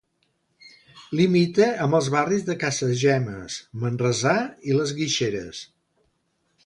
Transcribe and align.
Limita 1.19 1.67
amb 1.85 1.97
els 1.99 2.09
barris 2.15 2.47
de 2.49 2.55
Casagemes, 2.63 3.59
Manresà 3.85 4.35
i 4.71 4.79
Les 4.79 4.99
Guixeres. 5.03 5.61